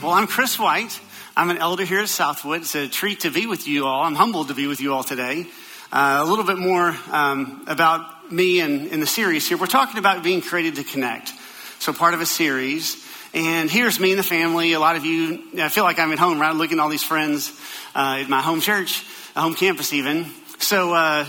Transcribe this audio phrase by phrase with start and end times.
[0.00, 1.00] Well, I'm Chris White.
[1.36, 2.60] I'm an elder here at Southwood.
[2.60, 4.04] It's a treat to be with you all.
[4.04, 5.44] I'm humbled to be with you all today.
[5.90, 9.56] Uh, a little bit more um, about me and in the series here.
[9.58, 11.32] We're talking about being created to connect.
[11.80, 13.04] So part of a series.
[13.34, 14.72] And here's me and the family.
[14.72, 16.54] A lot of you, I feel like I'm at home, right?
[16.54, 17.50] Looking at all these friends
[17.96, 19.04] uh, at my home church,
[19.34, 20.26] a home campus even.
[20.60, 21.24] So uh,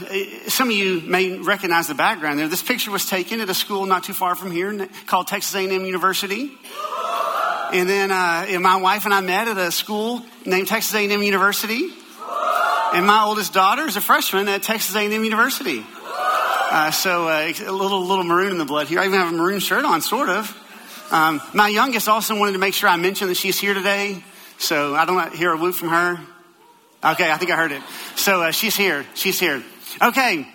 [0.47, 2.47] some of you may recognize the background there.
[2.47, 5.71] This picture was taken at a school not too far from here called Texas A&M
[5.71, 6.51] University.
[7.71, 11.87] And then uh, my wife and I met at a school named Texas A&M University.
[12.93, 15.85] And my oldest daughter is a freshman at Texas A&M University.
[16.71, 18.99] Uh, so uh, a little little maroon in the blood here.
[18.99, 20.55] I even have a maroon shirt on, sort of.
[21.11, 24.23] Um, my youngest also wanted to make sure I mentioned that she's here today.
[24.57, 26.19] So I don't hear a whoop from her.
[27.03, 27.81] Okay, I think I heard it.
[28.15, 29.05] So uh, she's here.
[29.13, 29.63] She's here.
[30.01, 30.47] Okay,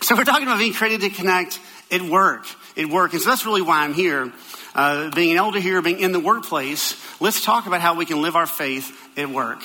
[0.00, 1.60] so we're talking about being created to connect
[1.90, 2.46] at work.
[2.76, 4.32] At work, and so that's really why I'm here
[4.74, 8.22] uh, being an elder here, being in the workplace, let's talk about how we can
[8.22, 9.62] live our faith at work.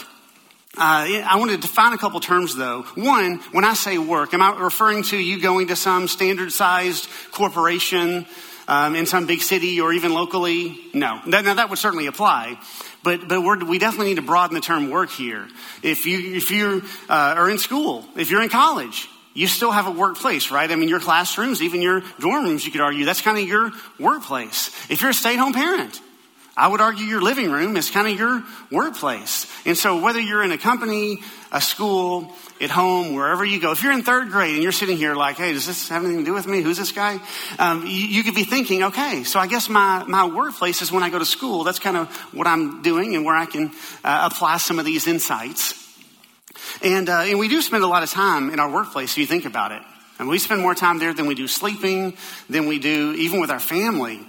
[0.77, 2.83] Uh, I want to define a couple terms though.
[2.95, 7.09] One, when I say work, am I referring to you going to some standard sized
[7.31, 8.27] corporation
[8.67, 10.79] um, in some big city or even locally?
[10.93, 11.19] No.
[11.25, 12.59] Now that would certainly apply.
[13.01, 15.47] But, but we definitely need to broaden the term work here.
[15.81, 19.09] If you, if you uh, are in school, if you're in college,
[19.39, 20.69] you still have a workplace, right?
[20.69, 23.71] I mean, your classrooms, even your dorm rooms, you could argue, that's kind of your
[23.97, 24.67] workplace.
[24.89, 26.01] If you're a stay at home parent,
[26.57, 29.47] I would argue your living room is kind of your workplace.
[29.65, 31.19] And so whether you're in a company,
[31.53, 34.97] a school, at home, wherever you go, if you're in third grade and you're sitting
[34.97, 36.61] here like, hey, does this have anything to do with me?
[36.61, 37.21] Who's this guy?
[37.57, 41.01] Um, you, you, could be thinking, okay, so I guess my, my workplace is when
[41.01, 41.63] I go to school.
[41.63, 43.71] That's kind of what I'm doing and where I can
[44.03, 45.88] uh, apply some of these insights.
[46.81, 49.25] And, uh, and we do spend a lot of time in our workplace, if you
[49.25, 49.81] think about it.
[50.19, 52.17] And we spend more time there than we do sleeping,
[52.49, 54.19] than we do even with our family.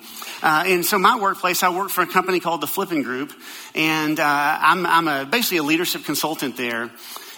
[0.42, 3.32] Uh, and so my workplace, I work for a company called the Flippen Group,
[3.74, 6.90] and uh, I'm, I'm a, basically a leadership consultant there.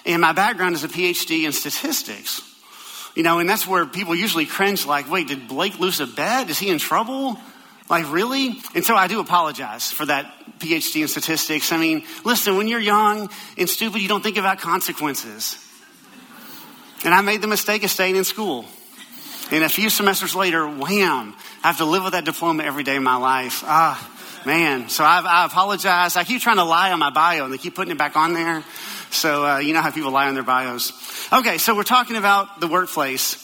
[0.05, 2.43] And my background is a PhD in statistics.
[3.15, 6.49] You know, and that's where people usually cringe like, wait, did Blake lose a bet?
[6.49, 7.39] Is he in trouble?
[7.93, 8.59] Like, really?
[8.75, 11.73] And so I do apologize for that PhD in statistics.
[11.73, 15.59] I mean, listen, when you're young and stupid, you don't think about consequences.
[17.05, 18.65] And I made the mistake of staying in school.
[19.51, 22.97] And a few semesters later, wham, I have to live with that diploma every day
[22.97, 23.63] of my life.
[23.67, 24.01] Ah,
[24.47, 24.89] man.
[24.89, 26.17] So I've, I apologize.
[26.17, 28.33] I keep trying to lie on my bio and they keep putting it back on
[28.33, 28.65] there.
[29.11, 30.95] So, uh, you know how people lie on their bios.
[31.31, 33.37] Okay, so we're talking about the workplace.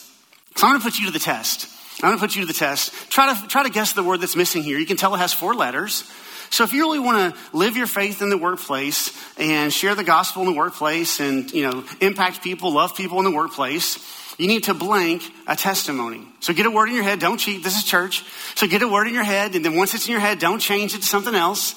[0.56, 1.68] So I'm going to put you to the test.
[2.02, 2.92] I'm going to put you to the test.
[3.10, 4.78] Try to, try to guess the word that's missing here.
[4.78, 6.04] You can tell it has four letters.
[6.50, 10.04] So if you really want to live your faith in the workplace and share the
[10.04, 13.98] gospel in the workplace and, you know, impact people, love people in the workplace,
[14.38, 16.26] you need to blank a testimony.
[16.40, 17.18] So get a word in your head.
[17.18, 17.64] Don't cheat.
[17.64, 18.24] This is church.
[18.54, 19.56] So get a word in your head.
[19.56, 21.74] And then once it's in your head, don't change it to something else.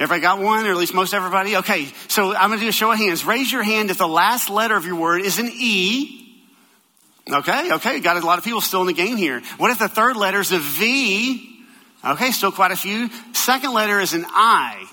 [0.00, 1.56] Everybody got one, or at least most everybody?
[1.58, 1.86] Okay.
[2.08, 3.24] So I'm going to do a show of hands.
[3.24, 6.23] Raise your hand if the last letter of your word is an E.
[7.30, 7.72] Okay.
[7.72, 8.00] Okay.
[8.00, 9.40] Got a lot of people still in the game here.
[9.56, 11.50] What if the third letter is a V?
[12.04, 13.08] Okay, still quite a few.
[13.32, 14.86] Second letter is an I.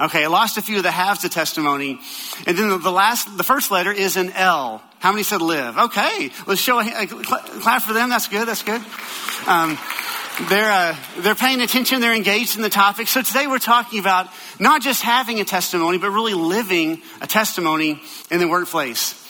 [0.00, 2.00] Okay, I lost a few of the halves of testimony.
[2.46, 4.82] And then the last, the first letter is an L.
[4.98, 5.78] How many said live?
[5.78, 8.08] Okay, let's show a, a clap for them.
[8.08, 8.48] That's good.
[8.48, 8.80] That's good.
[9.46, 9.78] Um,
[10.48, 12.00] they're, uh, they're paying attention.
[12.00, 13.06] They're engaged in the topic.
[13.06, 14.26] So today we're talking about
[14.58, 19.21] not just having a testimony, but really living a testimony in the workplace.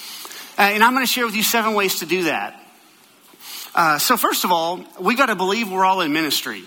[0.62, 2.54] Uh, and I'm going to share with you seven ways to do that.
[3.74, 6.62] Uh, so first of all, we got to believe we're all in ministry.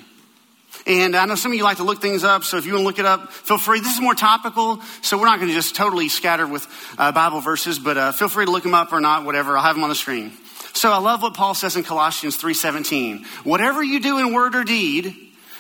[0.86, 2.82] And I know some of you like to look things up, so if you want
[2.82, 3.80] to look it up, feel free.
[3.80, 6.68] This is more topical, so we're not going to just totally scatter with
[6.98, 9.56] uh, Bible verses, but uh, feel free to look them up or not, whatever.
[9.56, 10.34] I'll have them on the screen.
[10.74, 13.26] So I love what Paul says in Colossians 3:17.
[13.46, 15.16] Whatever you do in word or deed,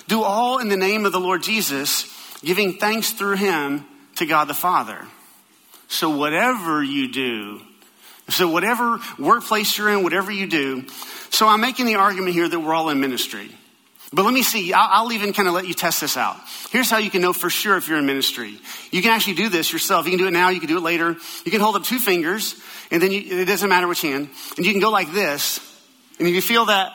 [0.09, 2.05] do all in the name of the Lord Jesus,
[2.41, 3.85] giving thanks through him
[4.15, 5.07] to God the Father.
[5.87, 7.61] So whatever you do,
[8.29, 10.87] so whatever workplace you're in, whatever you do,
[11.29, 13.49] so I'm making the argument here that we're all in ministry.
[14.13, 16.37] But let me see, I'll, I'll even kind of let you test this out.
[16.71, 18.57] Here's how you can know for sure if you're in ministry.
[18.91, 20.05] You can actually do this yourself.
[20.05, 21.15] You can do it now, you can do it later.
[21.43, 22.55] You can hold up two fingers,
[22.91, 25.59] and then you, it doesn't matter which hand, and you can go like this.
[26.17, 26.93] And if you feel that,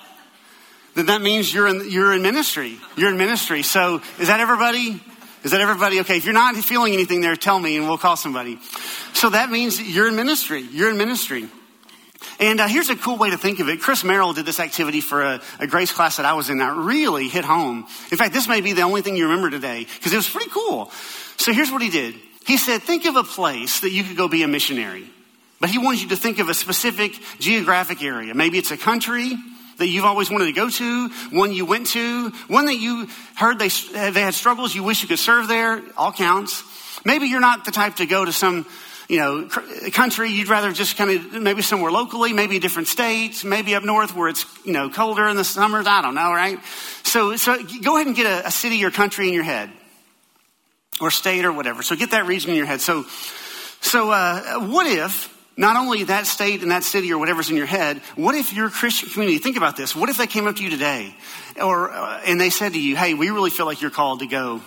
[0.94, 2.78] then that means you're in, you're in ministry.
[2.96, 3.62] You're in ministry.
[3.62, 5.00] So is that everybody?
[5.42, 6.00] Is that everybody?
[6.00, 8.58] Okay, if you're not feeling anything there, tell me and we'll call somebody.
[9.14, 10.60] So that means you're in ministry.
[10.60, 11.48] You're in ministry.
[12.38, 13.80] And uh, here's a cool way to think of it.
[13.80, 16.76] Chris Merrill did this activity for a, a, grace class that I was in that
[16.76, 17.86] really hit home.
[18.10, 20.50] In fact, this may be the only thing you remember today because it was pretty
[20.50, 20.90] cool.
[21.36, 22.14] So here's what he did.
[22.46, 25.06] He said, think of a place that you could go be a missionary.
[25.60, 28.34] But he wants you to think of a specific geographic area.
[28.34, 29.36] Maybe it's a country,
[29.80, 33.58] that you've always wanted to go to, one you went to, one that you heard
[33.58, 36.62] they, they had struggles you wish you could serve there, all counts.
[37.04, 38.66] Maybe you're not the type to go to some,
[39.08, 39.48] you know,
[39.92, 40.30] country.
[40.30, 44.28] You'd rather just kind of maybe somewhere locally, maybe different state, maybe up north where
[44.28, 45.86] it's, you know, colder in the summers.
[45.86, 46.58] I don't know, right?
[47.02, 49.70] So, so go ahead and get a, a city or country in your head
[51.00, 51.82] or state or whatever.
[51.82, 52.82] So get that region in your head.
[52.82, 53.04] So,
[53.80, 57.66] so uh, what if not only that state and that city or whatever's in your
[57.66, 60.62] head, what if your Christian community, think about this, what if they came up to
[60.62, 61.14] you today
[61.60, 64.26] or, uh, and they said to you, hey, we really feel like you're called to
[64.26, 64.60] go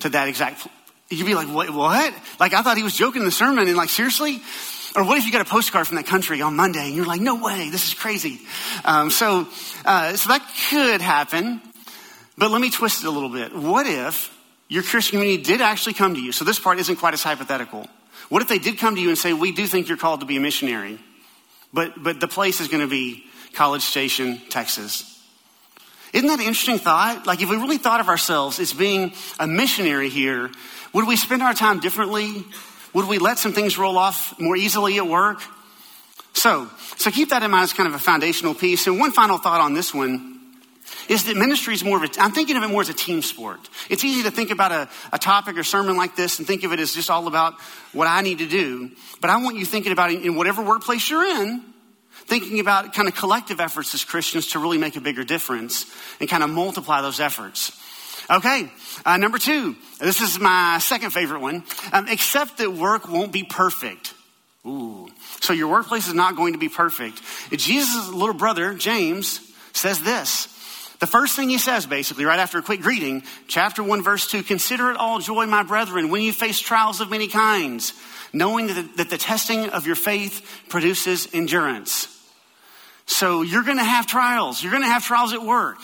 [0.00, 0.66] to that exact,
[1.10, 2.14] you'd be like, what, what?
[2.40, 4.40] Like I thought he was joking in the sermon and like, seriously?
[4.94, 7.20] Or what if you got a postcard from that country on Monday and you're like,
[7.20, 8.40] no way, this is crazy.
[8.84, 9.48] Um, so,
[9.84, 11.60] uh, so that could happen.
[12.36, 13.54] But let me twist it a little bit.
[13.54, 14.36] What if
[14.68, 16.32] your Christian community did actually come to you?
[16.32, 17.86] So this part isn't quite as hypothetical.
[18.28, 20.26] What if they did come to you and say, We do think you're called to
[20.26, 20.98] be a missionary,
[21.72, 23.24] but, but the place is going to be
[23.54, 25.08] College Station, Texas?
[26.12, 27.26] Isn't that an interesting thought?
[27.26, 30.50] Like, if we really thought of ourselves as being a missionary here,
[30.92, 32.44] would we spend our time differently?
[32.92, 35.40] Would we let some things roll off more easily at work?
[36.34, 38.86] So, so keep that in mind as kind of a foundational piece.
[38.86, 40.31] And one final thought on this one
[41.08, 43.22] is that ministry is more of a, I'm thinking of it more as a team
[43.22, 43.60] sport.
[43.90, 46.72] It's easy to think about a, a topic or sermon like this and think of
[46.72, 47.54] it as just all about
[47.92, 48.90] what I need to do.
[49.20, 51.62] But I want you thinking about it in whatever workplace you're in,
[52.12, 55.86] thinking about kind of collective efforts as Christians to really make a bigger difference
[56.20, 57.78] and kind of multiply those efforts.
[58.30, 58.70] Okay,
[59.04, 59.76] uh, number two.
[59.98, 61.64] This is my second favorite one.
[61.92, 64.14] Um, accept that work won't be perfect.
[64.64, 65.08] Ooh.
[65.40, 67.20] So your workplace is not going to be perfect.
[67.50, 69.40] Jesus' little brother, James,
[69.72, 70.51] says this
[71.02, 74.44] the first thing he says, basically, right after a quick greeting, chapter 1, verse 2
[74.44, 77.92] Consider it all joy, my brethren, when you face trials of many kinds,
[78.32, 82.06] knowing that, that the testing of your faith produces endurance.
[83.06, 84.62] So you're going to have trials.
[84.62, 85.78] You're going to have trials at work.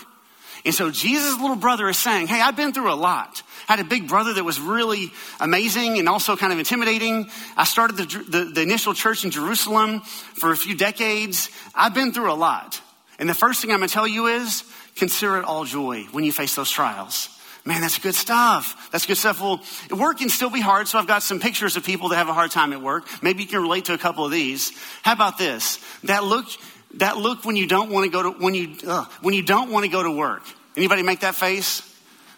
[0.65, 3.43] And so Jesus' little brother is saying, Hey, I've been through a lot.
[3.69, 5.11] I had a big brother that was really
[5.41, 7.29] amazing and also kind of intimidating.
[7.57, 11.51] I started the, the, the initial church in Jerusalem for a few decades.
[11.75, 12.81] I've been through a lot.
[13.19, 14.63] And the first thing I'm going to tell you is
[14.99, 17.29] consider it all joy when you face those trials.
[17.65, 18.89] Man, that's good stuff.
[18.91, 19.41] That's good stuff.
[19.41, 19.61] Well,
[19.91, 22.33] work can still be hard, so I've got some pictures of people that have a
[22.33, 23.05] hard time at work.
[23.23, 24.73] Maybe you can relate to a couple of these.
[25.03, 25.79] How about this?
[26.05, 26.47] That look,
[26.95, 29.71] that look when you don't want to go to when you uh, when you don't
[29.71, 30.43] want to go to work.
[30.77, 31.83] Anybody make that face?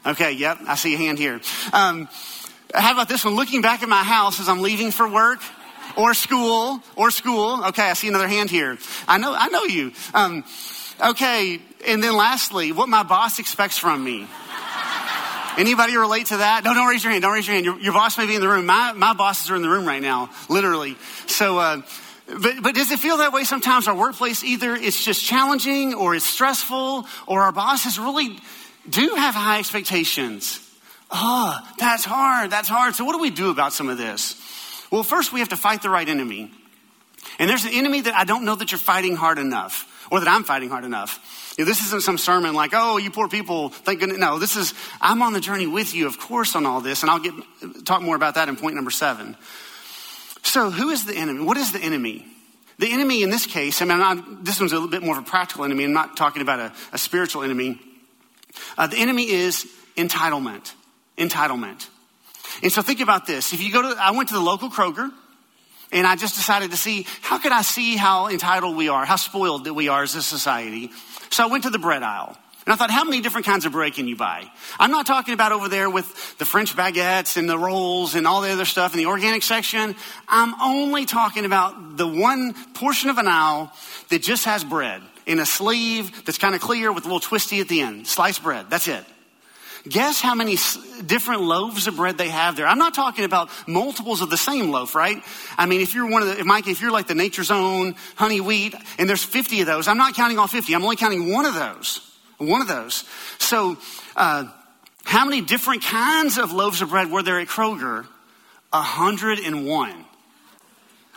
[0.04, 1.40] Okay, yep, I see a hand here.
[1.72, 2.08] Um,
[2.74, 3.34] how about this one?
[3.36, 5.40] Looking back at my house as I'm leaving for work
[5.96, 7.64] or school or school.
[7.66, 8.78] Okay, I see another hand here.
[9.06, 9.92] I know, I know you.
[10.14, 10.44] Um,
[11.02, 14.26] Okay, and then lastly, what my boss expects from me.
[15.56, 16.62] Anybody relate to that?
[16.64, 17.22] No, don't raise your hand.
[17.22, 17.64] Don't raise your hand.
[17.64, 18.66] Your, your boss may be in the room.
[18.66, 20.96] My, my bosses are in the room right now, literally.
[21.26, 21.82] So, uh,
[22.26, 23.88] but, but does it feel that way sometimes?
[23.88, 28.38] Our workplace, either it's just challenging or it's stressful or our bosses really
[28.88, 30.60] do have high expectations.
[31.10, 32.50] Oh, that's hard.
[32.50, 32.94] That's hard.
[32.94, 34.40] So what do we do about some of this?
[34.90, 36.52] Well, first we have to fight the right enemy.
[37.38, 40.28] And there's an enemy that I don't know that you're fighting hard enough or that
[40.28, 41.54] I'm fighting hard enough.
[41.56, 44.18] You know, this isn't some sermon like, oh, you poor people, thank goodness.
[44.18, 47.02] No, this is, I'm on the journey with you, of course, on all this.
[47.02, 47.34] And I'll get,
[47.84, 49.36] talk more about that in point number seven.
[50.42, 51.44] So who is the enemy?
[51.44, 52.26] What is the enemy?
[52.78, 55.26] The enemy in this case, I mean, this one's a little bit more of a
[55.28, 55.84] practical enemy.
[55.84, 57.78] I'm not talking about a, a spiritual enemy.
[58.78, 59.66] Uh, the enemy is
[59.96, 60.72] entitlement.
[61.18, 61.86] Entitlement.
[62.62, 63.52] And so think about this.
[63.52, 65.10] If you go to, I went to the local Kroger,
[65.92, 69.16] and I just decided to see how could I see how entitled we are, how
[69.16, 70.90] spoiled that we are as a society.
[71.30, 72.36] So I went to the bread aisle.
[72.66, 74.48] And I thought, how many different kinds of bread can you buy?
[74.78, 78.42] I'm not talking about over there with the French baguettes and the rolls and all
[78.42, 79.96] the other stuff in the organic section.
[80.28, 83.72] I'm only talking about the one portion of an aisle
[84.10, 87.60] that just has bread in a sleeve that's kind of clear with a little twisty
[87.60, 88.06] at the end.
[88.06, 88.66] Sliced bread.
[88.68, 89.04] That's it.
[89.88, 90.56] Guess how many
[91.06, 92.66] different loaves of bread they have there?
[92.66, 95.22] I'm not talking about multiples of the same loaf, right?
[95.56, 97.94] I mean, if you're one of the, if Mike, if you're like the Nature's Own
[98.14, 100.74] honey wheat and there's 50 of those, I'm not counting all 50.
[100.74, 102.06] I'm only counting one of those.
[102.36, 103.04] One of those.
[103.38, 103.78] So,
[104.16, 104.44] uh,
[105.04, 108.06] how many different kinds of loaves of bread were there at Kroger?
[108.70, 109.90] 101.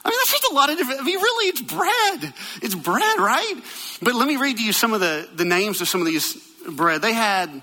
[0.06, 2.34] I mean, that's just a lot of different, I mean, really, it's bread.
[2.62, 3.56] It's bread, right?
[4.02, 6.36] But let me read to you some of the, the names of some of these
[6.70, 7.02] bread.
[7.02, 7.62] They had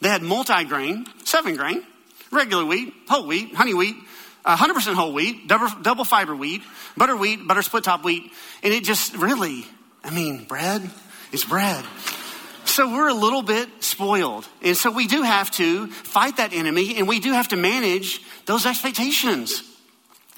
[0.00, 1.84] they had multi-grain, seven grain,
[2.30, 3.96] regular wheat, whole wheat, honey wheat,
[4.46, 6.62] 100% whole wheat, double, double fiber wheat,
[6.96, 8.32] butter wheat, butter split top wheat.
[8.62, 9.66] And it just really,
[10.02, 10.88] I mean, bread
[11.32, 11.84] is bread.
[12.64, 14.48] So we're a little bit spoiled.
[14.62, 18.22] And so we do have to fight that enemy and we do have to manage
[18.46, 19.62] those expectations.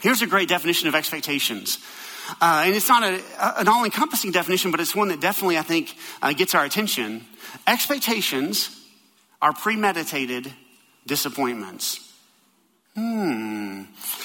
[0.00, 1.78] Here's a great definition of expectations.
[2.40, 3.20] Uh, and it's not a,
[3.60, 7.24] an all encompassing definition, but it's one that definitely, I think, uh, gets our attention.
[7.66, 8.81] Expectations
[9.42, 10.50] are premeditated
[11.06, 12.08] disappointments.
[12.94, 13.82] Hmm.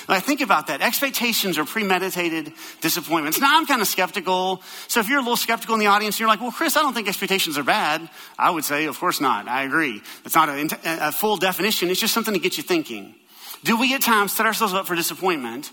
[0.09, 0.81] I think about that.
[0.81, 3.39] Expectations are premeditated disappointments.
[3.39, 4.61] Now I'm kind of skeptical.
[4.87, 6.93] So if you're a little skeptical in the audience, you're like, well, Chris, I don't
[6.93, 8.09] think expectations are bad.
[8.37, 9.47] I would say, of course not.
[9.47, 10.01] I agree.
[10.23, 11.89] It's not a, a full definition.
[11.89, 13.15] It's just something to get you thinking.
[13.63, 15.71] Do we at times set ourselves up for disappointment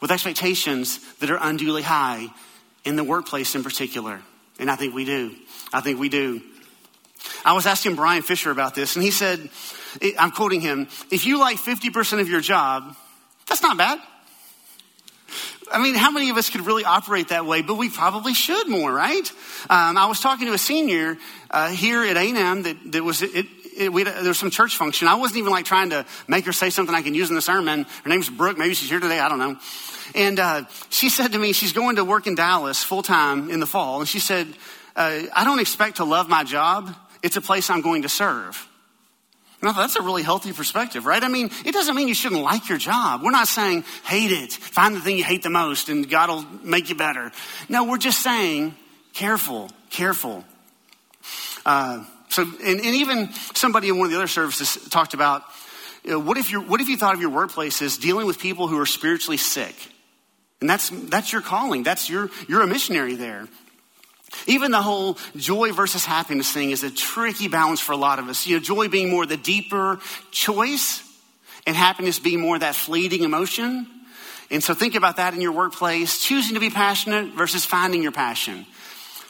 [0.00, 2.28] with expectations that are unduly high
[2.84, 4.20] in the workplace in particular?
[4.58, 5.34] And I think we do.
[5.72, 6.42] I think we do.
[7.44, 9.48] I was asking Brian Fisher about this, and he said,
[10.18, 12.96] I'm quoting him, if you like 50% of your job,
[13.46, 14.00] that's not bad.
[15.72, 17.62] I mean, how many of us could really operate that way?
[17.62, 19.28] But we probably should more, right?
[19.70, 21.16] Um, I was talking to a senior
[21.50, 25.08] uh, here at A&M that, that was, it, it, we there was some church function.
[25.08, 27.42] I wasn't even like trying to make her say something I can use in the
[27.42, 27.86] sermon.
[28.04, 28.58] Her name's Brooke.
[28.58, 29.18] Maybe she's here today.
[29.18, 29.56] I don't know.
[30.14, 33.60] And uh, she said to me, she's going to work in Dallas full time in
[33.60, 34.00] the fall.
[34.00, 34.46] And she said,
[34.94, 36.94] uh, I don't expect to love my job.
[37.24, 38.68] It's a place I'm going to serve.
[39.62, 41.22] Now, that's a really healthy perspective, right?
[41.22, 43.22] I mean, it doesn't mean you shouldn't like your job.
[43.22, 46.44] We're not saying hate it, find the thing you hate the most, and God will
[46.62, 47.32] make you better.
[47.70, 48.74] No, we're just saying
[49.14, 50.44] careful, careful.
[51.64, 55.44] Uh, so, and, and, even somebody in one of the other services talked about
[56.04, 58.38] you know, what if you what if you thought of your workplace as dealing with
[58.38, 59.74] people who are spiritually sick,
[60.60, 61.84] and that's that's your calling.
[61.84, 63.48] That's your you're a missionary there.
[64.46, 68.28] Even the whole joy versus happiness thing is a tricky balance for a lot of
[68.28, 68.46] us.
[68.46, 69.98] You know, joy being more the deeper
[70.30, 71.02] choice
[71.66, 73.86] and happiness being more that fleeting emotion.
[74.50, 78.12] And so think about that in your workplace, choosing to be passionate versus finding your
[78.12, 78.66] passion.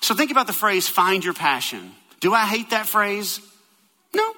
[0.01, 1.93] So think about the phrase, find your passion.
[2.21, 3.41] Do I hate that phrase?
[4.15, 4.33] No,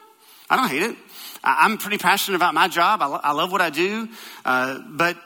[0.49, 0.97] I don't hate it.
[1.43, 3.03] I'm pretty passionate about my job.
[3.03, 4.09] I, lo- I love what I do.
[4.45, 5.17] Uh, but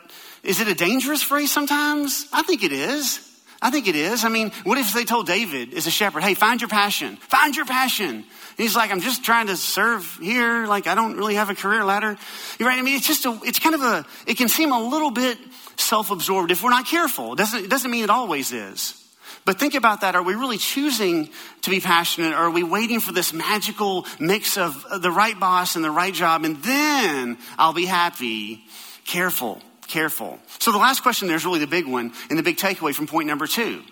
[0.43, 2.27] is it a dangerous phrase sometimes?
[2.33, 3.27] I think it is.
[3.63, 4.25] I think it is.
[4.25, 7.55] I mean, what if they told David as a shepherd, hey, find your passion, find
[7.55, 8.09] your passion.
[8.09, 8.25] And
[8.57, 10.67] he's like, I'm just trying to serve here.
[10.67, 12.17] Like, I don't really have a career ladder.
[12.59, 12.79] You're right.
[12.79, 15.39] I mean, it's just a, it's kind of a, it can seem a little bit
[15.77, 17.35] self-absorbed if we're not careful.
[17.35, 18.97] It doesn't, it doesn't mean it always is.
[19.45, 20.15] But think about that.
[20.15, 21.31] Are we really choosing
[21.63, 22.33] to be passionate?
[22.33, 26.13] Or are we waiting for this magical mix of the right boss and the right
[26.13, 28.65] job and then I'll be happy?
[29.05, 30.39] Careful careful.
[30.59, 33.07] So the last question there is really the big one and the big takeaway from
[33.07, 33.83] point number two.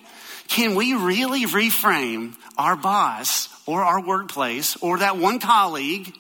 [0.49, 6.15] Can we really reframe our boss or our workplace or that one colleague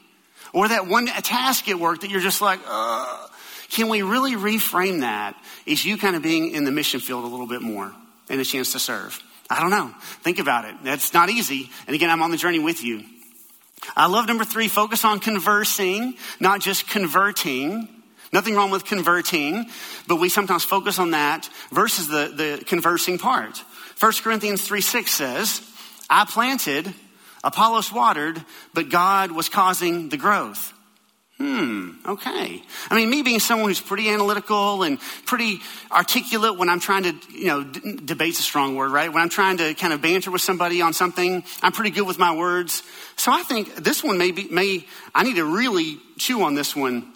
[0.52, 3.30] or that one task at work that you're just like, Ugh.
[3.70, 5.34] can we really reframe that
[5.66, 7.92] as you kind of being in the mission field a little bit more
[8.28, 9.22] and a chance to serve?
[9.48, 9.94] I don't know.
[10.22, 10.74] Think about it.
[10.84, 11.70] That's not easy.
[11.86, 13.04] And again, I'm on the journey with you.
[13.96, 17.88] I love number three, focus on conversing, not just converting.
[18.32, 19.66] Nothing wrong with converting,
[20.06, 23.58] but we sometimes focus on that versus the, the conversing part.
[23.98, 25.62] 1 Corinthians 3 6 says,
[26.10, 26.92] I planted,
[27.42, 28.42] Apollos watered,
[28.74, 30.74] but God was causing the growth.
[31.38, 32.62] Hmm, okay.
[32.90, 37.14] I mean, me being someone who's pretty analytical and pretty articulate when I'm trying to,
[37.32, 39.12] you know, d- debate's a strong word, right?
[39.12, 42.18] When I'm trying to kind of banter with somebody on something, I'm pretty good with
[42.18, 42.82] my words.
[43.14, 46.74] So I think this one may be, may, I need to really chew on this
[46.74, 47.06] one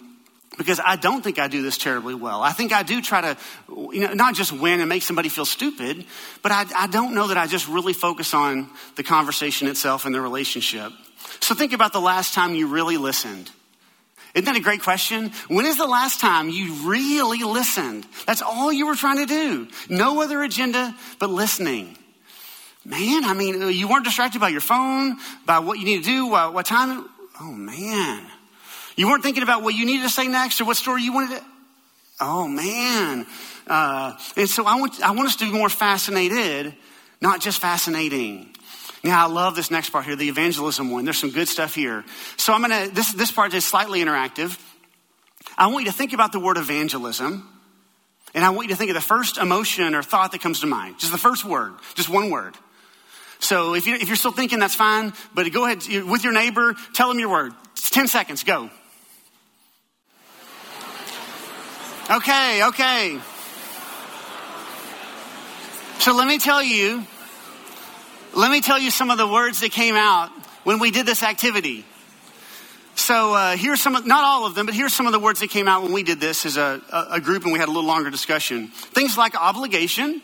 [0.57, 2.41] because I don't think I do this terribly well.
[2.41, 3.37] I think I do try to,
[3.69, 6.05] you know, not just win and make somebody feel stupid,
[6.41, 10.13] but I, I don't know that I just really focus on the conversation itself and
[10.13, 10.91] the relationship.
[11.39, 13.49] So think about the last time you really listened.
[14.33, 15.31] Isn't that a great question?
[15.47, 18.07] When is the last time you really listened?
[18.25, 19.67] That's all you were trying to do.
[19.89, 21.97] No other agenda but listening.
[22.85, 26.09] Man, I mean, uh, you weren't distracted by your phone, by what you need to
[26.09, 27.07] do, what time.
[27.39, 28.25] Oh man.
[28.95, 31.37] You weren't thinking about what you needed to say next or what story you wanted
[31.37, 31.45] to.
[32.19, 33.25] Oh man.
[33.67, 36.75] Uh, and so I want, I want us to be more fascinated,
[37.21, 38.53] not just fascinating.
[39.03, 41.05] Now I love this next part here, the evangelism one.
[41.05, 42.05] There's some good stuff here.
[42.37, 44.57] So I'm gonna, this, this part is slightly interactive.
[45.57, 47.49] I want you to think about the word evangelism.
[48.35, 50.67] And I want you to think of the first emotion or thought that comes to
[50.67, 50.99] mind.
[50.99, 52.55] Just the first word, just one word.
[53.39, 55.13] So if, you, if you're still thinking, that's fine.
[55.35, 57.53] But go ahead with your neighbor, tell them your word.
[57.73, 58.69] It's 10 seconds, go.
[62.09, 63.19] Okay, okay.
[65.99, 67.05] So let me tell you,
[68.35, 70.29] let me tell you some of the words that came out
[70.65, 71.85] when we did this activity.
[72.95, 75.39] So uh, here's some, of, not all of them, but here's some of the words
[75.39, 77.71] that came out when we did this as a, a group and we had a
[77.71, 78.67] little longer discussion.
[78.67, 80.21] Things like obligation,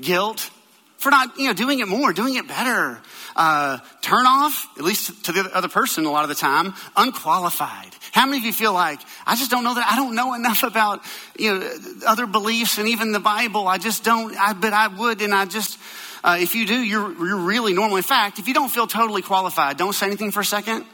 [0.00, 0.50] guilt,
[1.00, 3.00] for not, you know, doing it more, doing it better.
[3.34, 7.88] Uh, turn off, at least to the other person a lot of the time, unqualified.
[8.12, 9.86] How many of you feel like I just don't know that.
[9.90, 11.00] I don't know enough about,
[11.38, 11.70] you know,
[12.06, 13.66] other beliefs and even the Bible.
[13.66, 15.22] I just don't, I, but I would.
[15.22, 15.78] And I just,
[16.22, 17.96] uh, if you do, you're, you're really normal.
[17.96, 20.84] In fact, if you don't feel totally qualified, don't say anything for a second.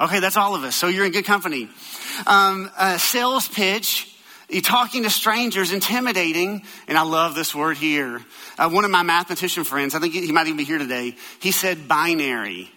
[0.00, 0.74] Okay, that's all of us.
[0.74, 1.68] So you're in good company.
[2.26, 4.09] Um, a sales pitch.
[4.50, 8.20] You're talking to strangers, intimidating, and I love this word here.
[8.58, 11.52] Uh, one of my mathematician friends, I think he might even be here today, he
[11.52, 12.70] said binary.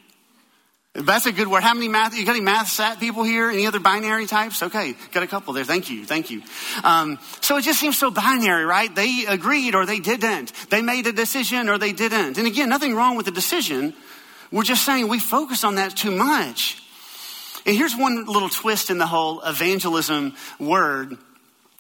[0.94, 1.64] That's a good word.
[1.64, 2.16] How many math?
[2.16, 3.50] You got any math sat people here?
[3.50, 4.62] Any other binary types?
[4.62, 5.64] Okay, got a couple there.
[5.64, 6.44] Thank you, thank you.
[6.84, 8.94] Um, so it just seems so binary, right?
[8.94, 10.54] They agreed or they didn't.
[10.70, 12.38] They made a decision or they didn't.
[12.38, 13.96] And again, nothing wrong with the decision.
[14.52, 16.80] We're just saying we focus on that too much.
[17.66, 21.18] And here's one little twist in the whole evangelism word.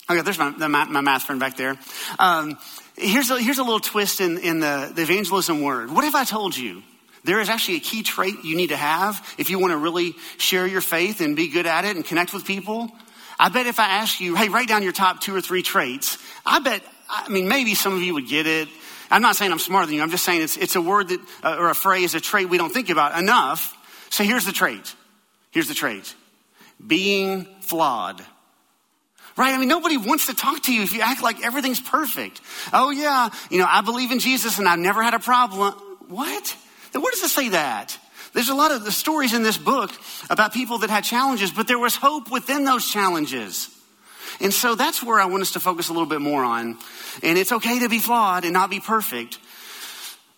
[0.10, 1.78] Okay, there's my, my, math friend back there.
[2.20, 2.58] Um,
[2.98, 5.92] here's, a, here's a little twist in, in the, the evangelism word.
[5.92, 6.84] What if I told you?
[7.24, 10.14] There is actually a key trait you need to have if you want to really
[10.38, 12.92] share your faith and be good at it and connect with people.
[13.40, 16.18] I bet if I ask you, hey, write down your top two or three traits,
[16.46, 18.68] I bet, I mean, maybe some of you would get it.
[19.10, 20.02] I'm not saying I'm smarter than you.
[20.02, 22.58] I'm just saying it's, it's a word that, uh, or a phrase, a trait we
[22.58, 23.78] don't think about enough.
[24.10, 24.96] So here's the trait.
[25.52, 26.14] Here's the trait.
[26.86, 28.22] Being flawed.
[29.36, 29.54] Right?
[29.54, 32.40] I mean, nobody wants to talk to you if you act like everything's perfect.
[32.72, 35.74] Oh yeah, you know, I believe in Jesus and I've never had a problem.
[36.08, 36.56] What?
[36.92, 37.98] Then Where does it say that?
[38.34, 39.92] There's a lot of the stories in this book
[40.30, 43.70] about people that had challenges, but there was hope within those challenges.
[44.42, 46.78] And so that's where I want us to focus a little bit more on.
[47.22, 49.38] And it's okay to be flawed and not be perfect.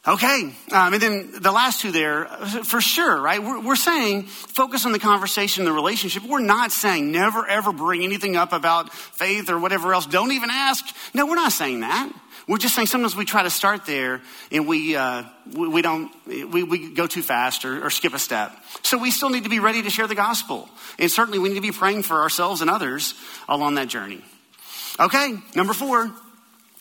[0.08, 0.54] Okay.
[0.72, 3.42] Um, and then the last two there, for sure, right?
[3.42, 6.24] We're, we're, saying focus on the conversation, the relationship.
[6.24, 10.06] We're not saying never ever bring anything up about faith or whatever else.
[10.06, 10.86] Don't even ask.
[11.16, 12.12] No, we're not saying that.
[12.48, 14.22] We're just saying sometimes we try to start there
[14.52, 18.20] and we, uh, we, we, don't, we, we go too fast or, or skip a
[18.20, 18.56] step.
[18.84, 20.70] So we still need to be ready to share the gospel.
[21.00, 23.16] And certainly we need to be praying for ourselves and others
[23.50, 24.22] along that journey.
[25.00, 26.12] Okay, number four.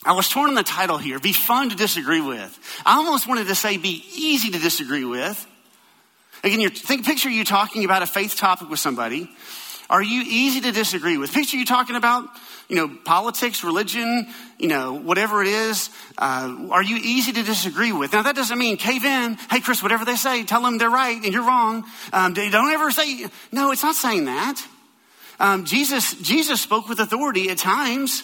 [0.04, 1.18] I was torn on the title here.
[1.18, 2.58] Be fun to disagree with.
[2.84, 5.46] I almost wanted to say be easy to disagree with.
[6.42, 9.30] Again, you think, picture you talking about a faith topic with somebody.
[9.88, 11.32] Are you easy to disagree with?
[11.32, 12.28] Picture you talking about
[12.68, 14.26] you know, politics, religion,
[14.58, 18.12] you know, whatever it is, uh, are you easy to disagree with?
[18.12, 19.34] Now, that doesn't mean cave in.
[19.50, 21.84] Hey, Chris, whatever they say, tell them they're right and you're wrong.
[22.12, 24.64] Um, don't ever say, no, it's not saying that.
[25.38, 28.22] Um, Jesus, Jesus spoke with authority at times,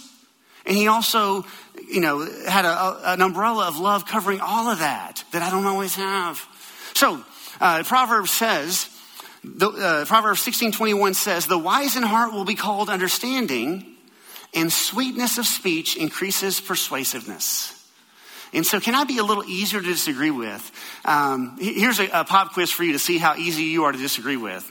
[0.71, 1.45] and he also,
[1.89, 5.67] you know, had a, an umbrella of love covering all of that that I don't
[5.67, 6.41] always have.
[6.95, 7.25] So,
[7.61, 8.89] uh, Proverbs says,
[9.43, 13.97] the, uh, Proverbs 16, 21 says, the wise in heart will be called understanding,
[14.55, 17.77] and sweetness of speech increases persuasiveness.
[18.53, 20.71] And so, can I be a little easier to disagree with?
[21.05, 23.99] Um, here's a, a, pop quiz for you to see how easy you are to
[23.99, 24.71] disagree with.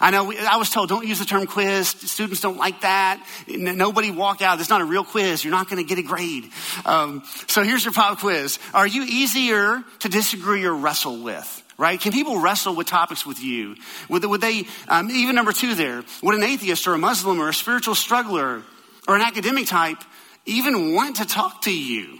[0.00, 1.88] I know we, I was told don't use the term quiz.
[1.88, 3.22] Students don't like that.
[3.46, 4.58] Nobody walk out.
[4.58, 5.44] It's not a real quiz.
[5.44, 6.50] You're not going to get a grade.
[6.86, 8.58] Um, so here's your pop quiz.
[8.72, 11.62] Are you easier to disagree or wrestle with?
[11.76, 11.98] Right?
[11.98, 13.76] Can people wrestle with topics with you?
[14.10, 17.48] Would, would they, um, even number two there, would an atheist or a Muslim or
[17.48, 18.62] a spiritual struggler
[19.08, 19.98] or an academic type
[20.44, 22.18] even want to talk to you?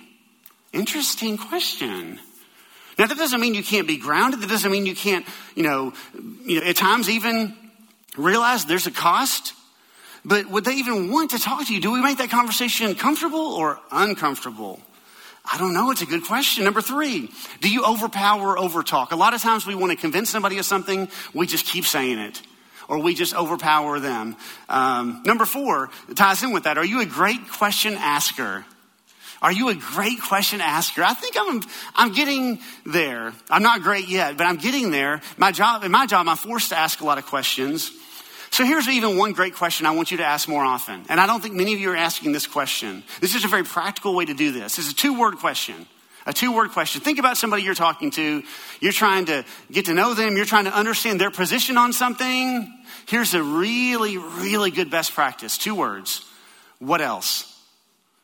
[0.73, 2.19] Interesting question.
[2.99, 4.41] Now, that doesn't mean you can't be grounded.
[4.41, 5.95] That doesn't mean you can't, you know,
[6.45, 7.57] you know at times even
[8.17, 9.55] realize there's a cost.
[10.25, 11.81] But would they even want to talk to you?
[11.81, 14.81] Do we make that conversation comfortable or uncomfortable?
[15.51, 15.91] I don't know.
[15.91, 16.65] It's a good question.
[16.65, 19.13] Number three, do you overpower overtalk?
[19.13, 22.19] A lot of times we want to convince somebody of something, we just keep saying
[22.19, 22.43] it
[22.91, 24.37] or we just overpower them.
[24.69, 26.77] Um, number four ties in with that.
[26.77, 28.67] Are you a great question asker?
[29.41, 31.03] Are you a great question asker?
[31.03, 31.63] I think I'm,
[31.95, 33.33] I'm getting there.
[33.49, 35.23] I'm not great yet, but I'm getting there.
[35.39, 37.91] My job, in my job, I'm forced to ask a lot of questions.
[38.51, 41.05] So here's even one great question I want you to ask more often.
[41.09, 43.05] And I don't think many of you are asking this question.
[43.21, 44.79] This is a very practical way to do this.
[44.79, 45.87] It's a two word question.
[46.27, 47.01] A two word question.
[47.01, 48.43] Think about somebody you're talking to.
[48.81, 50.37] You're trying to get to know them.
[50.37, 52.73] You're trying to understand their position on something.
[53.07, 55.57] Here's a really, really good best practice.
[55.57, 56.25] Two words.
[56.79, 57.50] What else?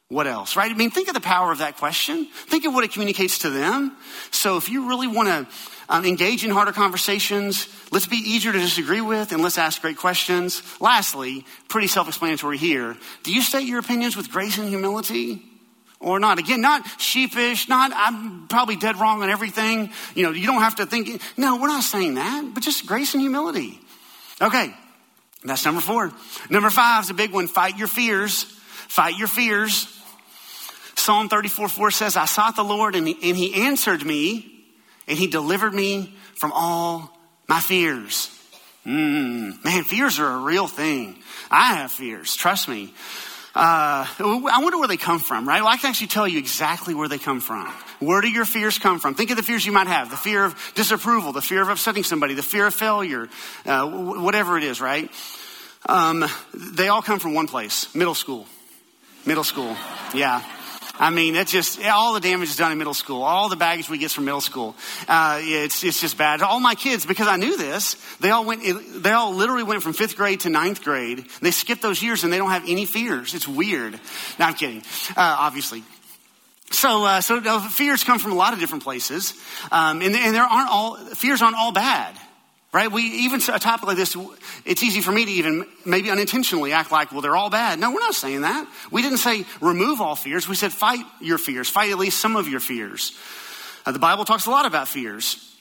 [0.08, 0.70] What else, right?
[0.70, 2.26] I mean, think of the power of that question.
[2.46, 3.96] Think of what it communicates to them.
[4.30, 5.46] So if you really want to
[5.88, 9.96] um, engage in harder conversations, let's be easier to disagree with and let's ask great
[9.96, 10.62] questions.
[10.80, 12.96] Lastly, pretty self-explanatory here.
[13.24, 15.42] Do you state your opinions with grace and humility?
[15.98, 16.38] or not.
[16.38, 19.90] Again, not sheepish, not I'm probably dead wrong on everything.
[20.14, 21.22] You know, you don't have to think.
[21.38, 23.80] No, we're not saying that, but just grace and humility.
[24.40, 24.74] Okay,
[25.42, 26.12] that's number four.
[26.50, 27.48] Number five is a big one.
[27.48, 28.42] Fight your fears.
[28.42, 29.95] Fight your fears.
[30.96, 34.64] Psalm 34 4 says, I sought the Lord and he, and he answered me
[35.06, 37.16] and he delivered me from all
[37.48, 38.30] my fears.
[38.84, 41.16] Mm, man, fears are a real thing.
[41.50, 42.92] I have fears, trust me.
[43.54, 45.62] Uh, I wonder where they come from, right?
[45.62, 47.66] Well, I can actually tell you exactly where they come from.
[48.00, 49.14] Where do your fears come from?
[49.14, 52.04] Think of the fears you might have the fear of disapproval, the fear of upsetting
[52.04, 53.28] somebody, the fear of failure,
[53.64, 55.10] uh, whatever it is, right?
[55.88, 58.46] Um, they all come from one place middle school.
[59.24, 59.74] Middle school,
[60.14, 60.42] yeah.
[60.98, 63.22] I mean, it's just all the damage is done in middle school.
[63.22, 64.74] All the baggage we get from middle school,
[65.08, 66.42] uh, it's it's just bad.
[66.42, 68.62] All my kids, because I knew this, they all went.
[69.02, 71.26] They all literally went from fifth grade to ninth grade.
[71.40, 73.34] They skipped those years and they don't have any fears.
[73.34, 73.94] It's weird.
[74.38, 74.82] No, I'm kidding.
[75.10, 75.82] Uh, obviously,
[76.70, 79.34] so, uh, so fears come from a lot of different places,
[79.70, 82.14] um, and, and there aren't all fears aren't all bad.
[82.76, 82.92] Right?
[82.92, 84.14] We even a topic like this,
[84.66, 87.78] it's easy for me to even maybe unintentionally act like, well, they're all bad.
[87.78, 88.68] No, we're not saying that.
[88.90, 90.46] We didn't say remove all fears.
[90.46, 93.18] We said fight your fears, fight at least some of your fears.
[93.86, 95.56] Uh, the Bible talks a lot about fears.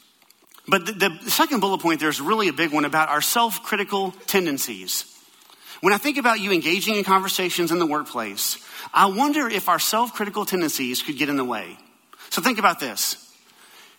[0.68, 0.92] But the,
[1.24, 5.06] the second bullet point there is really a big one about our self critical tendencies.
[5.80, 8.58] When I think about you engaging in conversations in the workplace,
[8.94, 11.78] I wonder if our self critical tendencies could get in the way.
[12.30, 13.16] So think about this.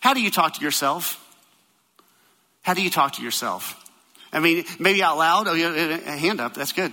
[0.01, 1.23] How do you talk to yourself?
[2.67, 3.81] How do you talk to yourself?
[4.33, 5.47] I mean, maybe out loud.
[5.47, 6.53] Oh, yeah, hand up.
[6.53, 6.91] That's good.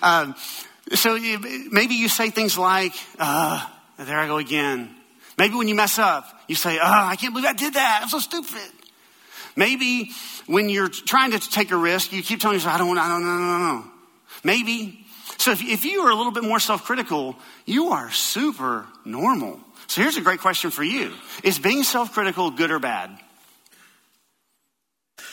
[0.00, 0.36] Um,
[0.92, 3.66] so maybe you say things like, uh,
[3.98, 4.94] there I go again.
[5.36, 8.02] Maybe when you mess up, you say, oh, I can't believe I did that.
[8.04, 8.70] I'm so stupid.
[9.56, 10.12] Maybe
[10.46, 13.24] when you're trying to take a risk, you keep telling yourself, I don't I don't,
[13.24, 13.84] no, no, no.
[14.44, 15.04] Maybe.
[15.36, 17.34] So if, if you are a little bit more self-critical,
[17.66, 19.58] you are super normal.
[19.88, 21.12] So here's a great question for you.
[21.42, 23.18] Is being self-critical good or bad?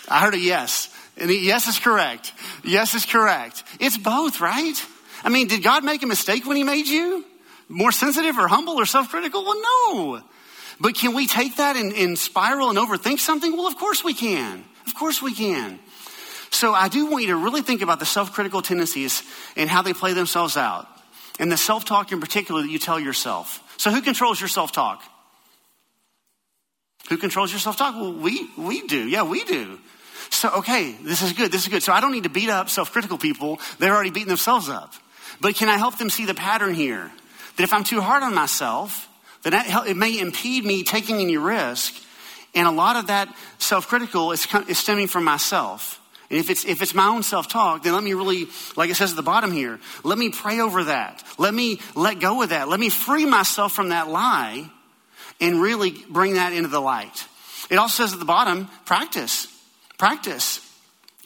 [0.09, 0.89] I heard a yes.
[1.17, 2.33] And yes is correct.
[2.63, 3.63] Yes is correct.
[3.79, 4.75] It's both, right?
[5.23, 7.25] I mean, did God make a mistake when he made you?
[7.67, 9.43] More sensitive or humble or self-critical?
[9.43, 10.21] Well, no.
[10.79, 13.55] But can we take that and, and spiral and overthink something?
[13.55, 14.63] Well, of course we can.
[14.87, 15.79] Of course we can.
[16.51, 19.21] So I do want you to really think about the self-critical tendencies
[19.55, 20.87] and how they play themselves out.
[21.37, 23.61] And the self-talk in particular that you tell yourself.
[23.77, 25.03] So who controls your self-talk?
[27.09, 27.95] Who controls your self-talk?
[27.95, 29.07] Well, we, we do.
[29.07, 29.79] Yeah, we do.
[30.29, 31.51] So, okay, this is good.
[31.51, 31.83] This is good.
[31.83, 33.59] So I don't need to beat up self-critical people.
[33.79, 34.93] They're already beating themselves up.
[35.41, 37.11] But can I help them see the pattern here?
[37.57, 39.09] That if I'm too hard on myself,
[39.43, 41.93] then it may impede me taking any risk.
[42.55, 46.01] And a lot of that self-critical is, is stemming from myself.
[46.29, 49.11] And if it's, if it's my own self-talk, then let me really, like it says
[49.11, 51.23] at the bottom here, let me pray over that.
[51.37, 52.69] Let me let go of that.
[52.69, 54.69] Let me free myself from that lie
[55.41, 57.25] and really bring that into the light.
[57.69, 59.47] It also says at the bottom, practice.
[59.99, 60.58] Practice.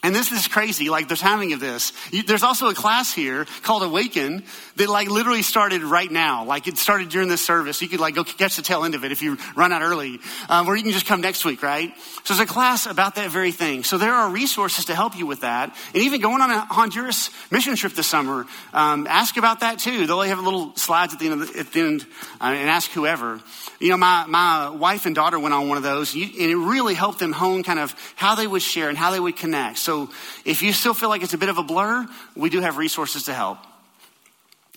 [0.04, 1.94] And this is crazy, like the timing of this.
[2.26, 4.44] There's also a class here called Awaken
[4.76, 6.44] that like literally started right now.
[6.44, 7.80] Like it started during this service.
[7.80, 10.20] You could like go catch the tail end of it if you run out early.
[10.50, 11.90] Um, or you can just come next week, right?
[12.22, 13.82] So there's a class about that very thing.
[13.82, 15.74] So there are resources to help you with that.
[15.94, 20.06] And even going on a Honduras mission trip this summer, um, ask about that too.
[20.06, 22.06] They'll have little slides at the end, the, at the end
[22.42, 23.40] uh, and ask whoever.
[23.80, 26.92] You know, my, my wife and daughter went on one of those and it really
[26.92, 29.78] helped them hone kind of how they would share and how they would connect.
[29.78, 30.10] So so
[30.44, 33.24] if you still feel like it's a bit of a blur, we do have resources
[33.24, 33.58] to help.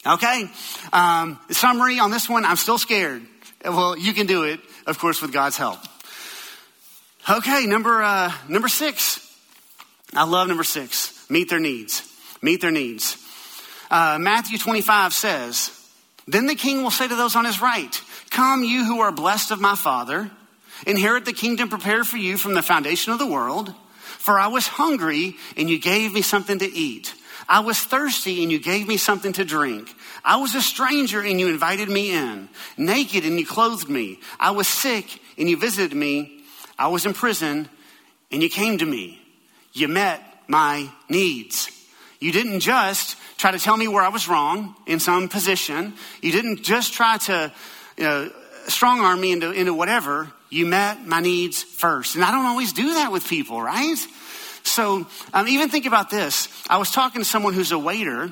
[0.06, 0.49] Okay.
[0.93, 3.23] Um, summary on this one, I'm still scared.
[3.65, 5.80] Well, you can do it, of course, with God's help.
[7.30, 9.23] Okay, number uh, number six.
[10.13, 11.25] I love number six.
[11.30, 12.03] Meet their needs.
[12.41, 13.17] Meet their needs.
[13.91, 15.71] Uh, Matthew 25 says,
[16.27, 19.51] "Then the king will say to those on his right, Come, you who are blessed
[19.51, 20.32] of my Father,
[20.86, 23.73] inherit the kingdom prepared for you from the foundation of the world."
[24.20, 27.13] For I was hungry and you gave me something to eat.
[27.50, 29.93] I was thirsty and you gave me something to drink.
[30.24, 32.50] I was a stranger and you invited me in.
[32.76, 34.20] Naked and you clothed me.
[34.39, 36.43] I was sick and you visited me.
[36.78, 37.70] I was in prison
[38.32, 39.22] and you came to me.
[39.74, 41.70] You met my needs.
[42.20, 45.93] You didn't just try to tell me where I was wrong in some position.
[46.22, 47.54] You didn't just try to
[47.96, 48.32] you know,
[48.67, 50.32] strong arm me into, into whatever.
[50.49, 52.15] You met my needs first.
[52.15, 53.97] And I don't always do that with people, right?
[54.63, 56.47] So um, even think about this.
[56.69, 58.31] I was talking to someone who's a waiter,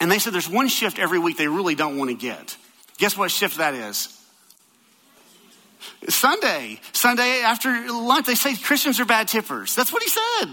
[0.00, 2.56] and they said there's one shift every week they really don't want to get.
[2.98, 4.12] Guess what shift that is?
[6.08, 6.80] Sunday.
[6.92, 9.74] Sunday after lunch, they say Christians are bad tippers.
[9.74, 10.48] That's what he said.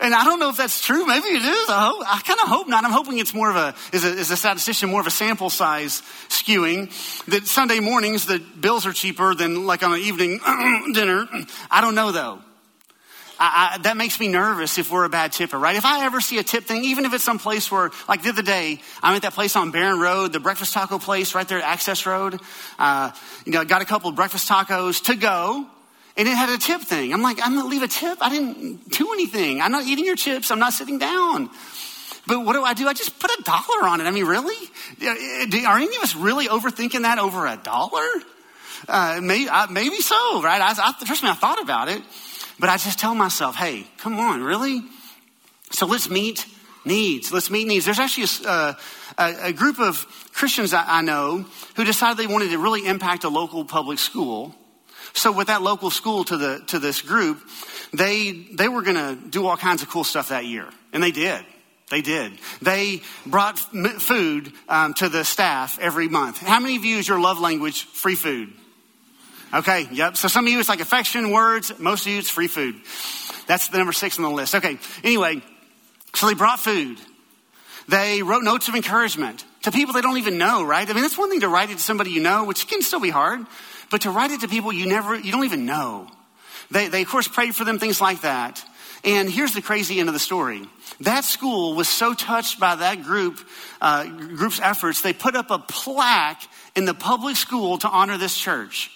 [0.00, 1.06] And I don't know if that's true.
[1.06, 1.68] Maybe it is.
[1.68, 2.84] I, I kind of hope not.
[2.84, 5.50] I'm hoping it's more of a, is a, is a statistician, more of a sample
[5.50, 6.90] size skewing.
[7.26, 10.40] That Sunday mornings, the bills are cheaper than like on an evening
[10.92, 11.26] dinner.
[11.70, 12.40] I don't know though.
[13.38, 15.76] I, I, that makes me nervous if we're a bad tipper, right?
[15.76, 18.28] If I ever see a tip thing, even if it's some place where, like the
[18.28, 21.58] other day, I'm at that place on Barron Road, the breakfast taco place right there
[21.58, 22.40] at Access Road.
[22.78, 23.10] Uh,
[23.44, 25.66] you know, got a couple of breakfast tacos to go.
[26.16, 27.12] And it had a tip thing.
[27.12, 28.18] I'm like, I'm gonna leave a tip.
[28.20, 29.60] I didn't do anything.
[29.60, 30.50] I'm not eating your chips.
[30.50, 31.50] I'm not sitting down.
[32.26, 32.86] But what do I do?
[32.86, 34.04] I just put a dollar on it.
[34.04, 34.56] I mean, really?
[35.66, 38.06] Are any of us really overthinking that over a dollar?
[38.88, 40.60] Uh, maybe, uh, maybe so, right?
[40.60, 42.02] I, I, trust me, I thought about it.
[42.58, 44.82] But I just tell myself, hey, come on, really?
[45.70, 46.46] So let's meet
[46.84, 47.32] needs.
[47.32, 47.84] Let's meet needs.
[47.84, 48.76] There's actually a,
[49.18, 51.44] uh, a group of Christians I, I know
[51.76, 54.54] who decided they wanted to really impact a local public school.
[55.14, 57.40] So with that local school to the to this group,
[57.92, 61.12] they they were going to do all kinds of cool stuff that year, and they
[61.12, 61.44] did.
[61.90, 62.32] They did.
[62.62, 66.38] They brought food um, to the staff every month.
[66.38, 68.52] How many of you is your love language free food?
[69.52, 70.16] Okay, yep.
[70.16, 71.78] So some of you it's like affection, words.
[71.78, 72.74] Most of you it's free food.
[73.46, 74.56] That's the number six on the list.
[74.56, 75.42] Okay, anyway,
[76.14, 76.98] so they brought food.
[77.86, 80.88] They wrote notes of encouragement to people they don't even know, right?
[80.88, 83.00] I mean, that's one thing to write it to somebody you know, which can still
[83.00, 83.46] be hard,
[83.94, 86.08] but to write it to people you never, you don't even know.
[86.72, 88.60] They, they of course prayed for them, things like that.
[89.04, 90.62] And here's the crazy end of the story.
[91.02, 93.38] That school was so touched by that group,
[93.80, 96.42] uh, group's efforts, they put up a plaque
[96.74, 98.90] in the public school to honor this church.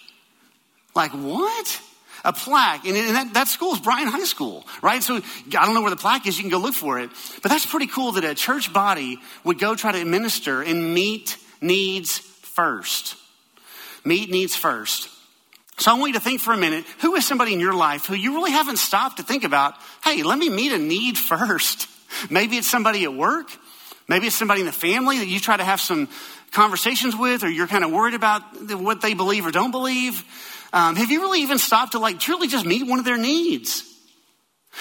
[0.96, 1.80] Like, what?
[2.24, 2.84] A plaque.
[2.84, 5.00] And, that, that school is Bryan High School, right?
[5.00, 6.36] So I don't know where the plaque is.
[6.36, 7.10] You can go look for it.
[7.40, 11.36] But that's pretty cool that a church body would go try to administer and meet
[11.60, 13.14] needs first.
[14.08, 15.10] Meet needs first.
[15.76, 18.06] So I want you to think for a minute who is somebody in your life
[18.06, 21.86] who you really haven't stopped to think about, hey, let me meet a need first.
[22.30, 23.50] Maybe it's somebody at work.
[24.08, 26.08] Maybe it's somebody in the family that you try to have some
[26.52, 28.40] conversations with, or you're kind of worried about
[28.80, 30.24] what they believe or don't believe.
[30.72, 33.84] Um, have you really even stopped to like truly just meet one of their needs?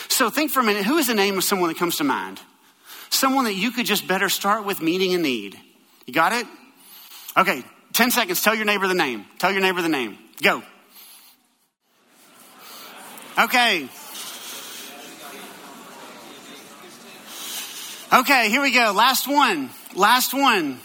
[0.07, 2.39] So think for a minute who is the name of someone that comes to mind?
[3.09, 5.59] Someone that you could just better start with meeting a need.
[6.05, 6.47] You got it?
[7.35, 7.65] Okay,
[7.97, 8.43] 10 seconds.
[8.43, 9.25] Tell your neighbor the name.
[9.39, 10.19] Tell your neighbor the name.
[10.43, 10.61] Go.
[13.39, 13.89] Okay.
[18.13, 18.93] Okay, here we go.
[18.95, 19.71] Last one.
[19.95, 20.79] Last one.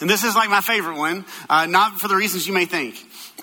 [0.00, 3.02] And this is like my favorite one, uh, not for the reasons you may think.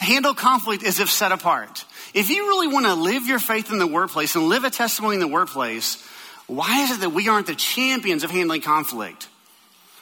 [0.00, 1.84] Handle conflict as if set apart.
[2.14, 5.16] If you really want to live your faith in the workplace and live a testimony
[5.16, 6.02] in the workplace,
[6.46, 9.28] why is it that we aren't the champions of handling conflict?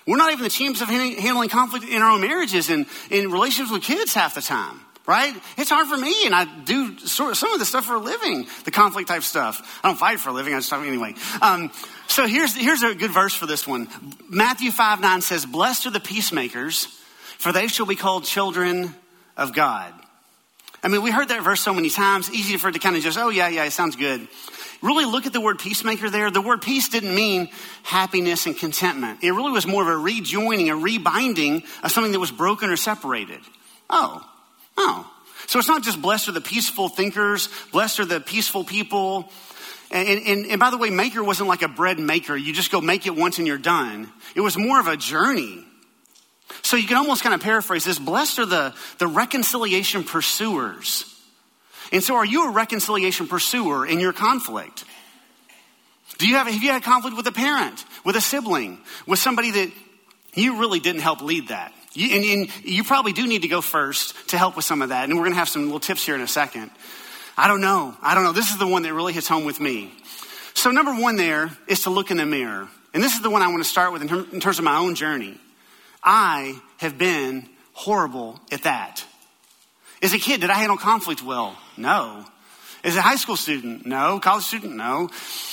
[0.06, 3.72] We're not even the champions of handling conflict in our own marriages and in relationships
[3.72, 5.34] with kids half the time right?
[5.58, 7.98] It's hard for me, and I do sort of some of the stuff for a
[7.98, 9.80] living, the conflict type stuff.
[9.84, 11.14] I don't fight for a living, I just talk anyway.
[11.42, 11.70] Um,
[12.06, 13.88] so here's, here's a good verse for this one.
[14.28, 16.86] Matthew 5 9 says, Blessed are the peacemakers,
[17.38, 18.94] for they shall be called children
[19.36, 19.92] of God.
[20.82, 23.02] I mean, we heard that verse so many times, easy for it to kind of
[23.02, 24.26] just, oh, yeah, yeah, it sounds good.
[24.84, 26.30] Really look at the word peacemaker there.
[26.30, 27.48] The word peace didn't mean
[27.82, 29.24] happiness and contentment.
[29.24, 32.76] It really was more of a rejoining, a rebinding of something that was broken or
[32.76, 33.40] separated.
[33.90, 34.24] Oh,
[34.76, 35.10] Oh.
[35.46, 39.30] So it's not just blessed are the peaceful thinkers, blessed are the peaceful people.
[39.90, 42.36] And, and, and, by the way, maker wasn't like a bread maker.
[42.36, 44.10] You just go make it once and you're done.
[44.34, 45.64] It was more of a journey.
[46.62, 51.13] So you can almost kind of paraphrase this blessed are the, the reconciliation pursuers.
[51.92, 54.84] And so are you a reconciliation pursuer in your conflict?
[56.18, 59.50] Do you have, have you had conflict with a parent, with a sibling, with somebody
[59.50, 59.72] that
[60.34, 61.72] you really didn't help lead that?
[61.92, 64.90] You, and, and you probably do need to go first to help with some of
[64.90, 65.04] that.
[65.04, 66.70] And we're going to have some little tips here in a second.
[67.36, 67.96] I don't know.
[68.00, 68.32] I don't know.
[68.32, 69.92] This is the one that really hits home with me.
[70.54, 72.68] So, number one there is to look in the mirror.
[72.92, 74.64] And this is the one I want to start with in, ter- in terms of
[74.64, 75.36] my own journey.
[76.02, 79.04] I have been horrible at that.
[80.00, 81.56] As a kid, did I handle conflict well?
[81.76, 82.24] No.
[82.82, 83.87] As a high school student?
[83.87, 84.20] No.
[84.20, 84.76] College student?
[84.76, 85.08] No.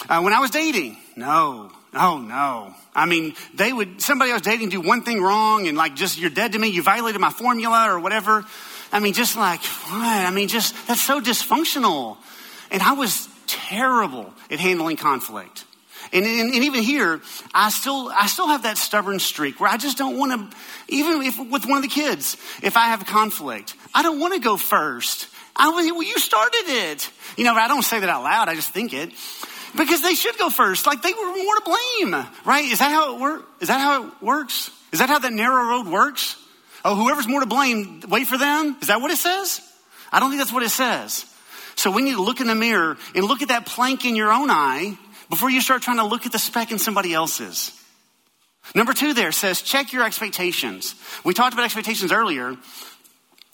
[0.10, 0.98] Uh, when I was dating?
[1.16, 1.72] No.
[1.94, 2.74] Oh no.
[2.96, 6.18] I mean, they would, somebody I was dating do one thing wrong and like just,
[6.18, 8.46] you're dead to me, you violated my formula or whatever.
[8.92, 10.26] I mean, just like, what?
[10.26, 12.18] I mean, just, that's so dysfunctional.
[12.70, 15.66] And I was terrible at handling conflict.
[16.14, 17.22] And, and, and, even here,
[17.54, 20.58] I still, I still have that stubborn streak where I just don't want to,
[20.90, 24.34] even if with one of the kids, if I have a conflict, I don't want
[24.34, 25.28] to go first.
[25.56, 27.10] I, was, well, you started it.
[27.38, 28.50] You know, I don't say that out loud.
[28.50, 29.12] I just think it.
[29.76, 30.86] Because they should go first.
[30.86, 32.66] Like they were more to blame, right?
[32.66, 33.46] Is that how it works?
[33.62, 34.72] Is that how it works?
[34.92, 36.36] Is that how that narrow road works?
[36.84, 38.76] Oh, whoever's more to blame, wait for them?
[38.82, 39.62] Is that what it says?
[40.12, 41.26] I don't think that's what it says.
[41.76, 44.32] So we need to look in the mirror and look at that plank in your
[44.32, 44.98] own eye
[45.30, 47.72] before you start trying to look at the speck in somebody else's.
[48.76, 50.96] Number two there says, check your expectations.
[51.24, 52.56] We talked about expectations earlier,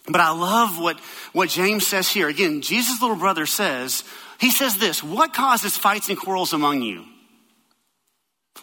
[0.07, 0.99] but I love what,
[1.33, 2.27] what James says here.
[2.27, 4.03] Again, Jesus' little brother says,
[4.39, 7.05] he says this What causes fights and quarrels among you?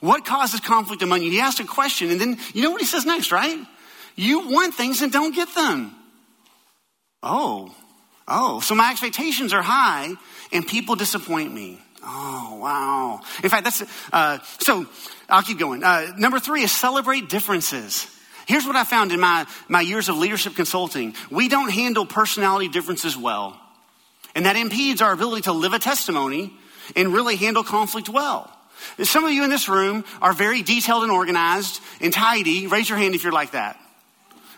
[0.01, 1.31] What causes conflict among you?
[1.31, 3.59] He asks a question, and then you know what he says next, right?
[4.17, 5.95] You want things and don't get them.
[7.23, 7.75] Oh,
[8.27, 10.15] Oh, so my expectations are high
[10.53, 11.79] and people disappoint me.
[12.03, 13.21] Oh, wow.
[13.43, 14.87] In fact, that's, uh, so
[15.29, 15.83] I'll keep going.
[15.83, 18.07] Uh, number three is celebrate differences.
[18.47, 21.15] Here's what I found in my, my years of leadership consulting.
[21.31, 23.59] We don't handle personality differences well.
[24.35, 26.53] And that impedes our ability to live a testimony
[26.97, 28.51] and really handle conflict well.
[29.03, 32.67] Some of you in this room are very detailed and organized and tidy.
[32.67, 33.79] Raise your hand if you're like that.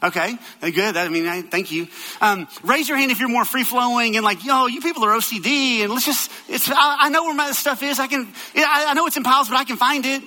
[0.03, 0.97] Okay, good.
[0.97, 1.89] I mean, I, thank you.
[2.21, 5.17] Um, raise your hand if you're more free flowing and like, yo, you people are
[5.17, 6.31] OCD, and let's just.
[6.49, 6.71] It's.
[6.71, 7.99] I, I know where my stuff is.
[7.99, 8.29] I can.
[8.55, 10.23] I, I, know it's in piles, but I can find it.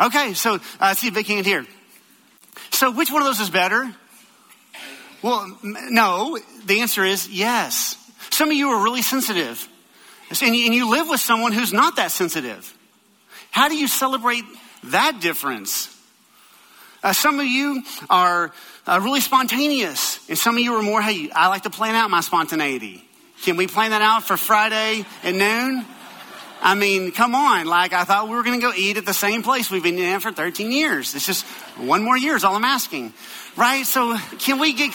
[0.00, 1.66] Okay, so uh, I see a big hand here.
[2.80, 3.94] So, which one of those is better?
[5.20, 6.38] Well, no.
[6.64, 7.94] The answer is yes.
[8.30, 9.68] Some of you are really sensitive,
[10.40, 12.74] and you, live with someone who's not that sensitive.
[13.50, 14.44] How do you celebrate
[14.84, 15.94] that difference?
[17.02, 18.50] Uh, some of you are
[18.86, 22.08] uh, really spontaneous, and some of you are more, hey, I like to plan out
[22.08, 23.04] my spontaneity.
[23.42, 25.84] Can we plan that out for Friday at noon?
[26.62, 27.66] I mean, come on.
[27.66, 29.98] Like, I thought we were going to go eat at the same place we've been
[29.98, 31.14] in for 13 years.
[31.14, 31.44] It's just
[31.76, 33.12] one more year is all I'm asking.
[33.56, 33.86] Right?
[33.86, 34.92] So, can we get,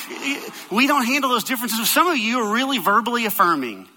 [0.71, 1.89] we don't handle those differences.
[1.89, 3.87] Some of you are really verbally affirming